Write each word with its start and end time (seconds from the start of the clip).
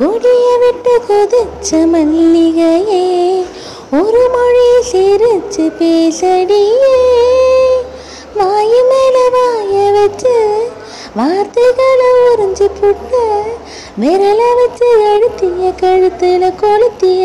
கொடிய 0.00 0.48
விட்டு 0.62 0.94
கொதிச்ச 1.06 1.70
மல்லிகையே 1.92 3.04
ஒரு 3.92 4.22
மொழி 4.34 4.68
சிரிச்சு 4.90 5.64
பேசடியே. 5.78 6.94
வாய 8.36 8.72
மேல 8.90 9.16
வாய 9.34 9.74
வச்சு 9.96 10.34
வார்த்தைகளை 11.16 12.08
உறிஞ்சு 12.24 12.68
புட்ட 12.78 13.12
விரல 13.96 14.40
வச்சு 14.58 14.88
அழுத்திய 15.06 15.70
கழுத்துல 15.82 16.52
கொளுத்திய 16.62 17.24